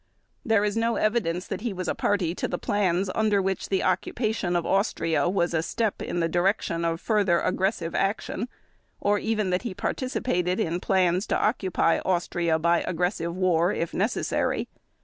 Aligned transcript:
There 0.43 0.65
is 0.65 0.75
no 0.75 0.95
evidence 0.95 1.45
that 1.45 1.61
he 1.61 1.73
was 1.73 1.87
a 1.87 1.93
party 1.93 2.33
to 2.33 2.47
the 2.47 2.57
plans 2.57 3.07
under 3.13 3.39
which 3.39 3.69
the 3.69 3.83
occupation 3.83 4.55
of 4.55 4.65
Austria 4.65 5.29
was 5.29 5.53
a 5.53 5.61
step 5.61 6.01
in 6.01 6.19
the 6.21 6.27
direction 6.27 6.83
of 6.83 6.99
further 6.99 7.39
aggressive 7.39 7.93
action, 7.93 8.49
or 8.99 9.19
even 9.19 9.51
that 9.51 9.61
he 9.61 9.75
participated 9.75 10.59
in 10.59 10.79
plans 10.79 11.27
to 11.27 11.37
occupy 11.39 11.99
Austria 11.99 12.57
by 12.57 12.81
aggressive 12.81 13.35
war 13.35 13.71
if 13.71 13.93
necessary. 13.93 14.67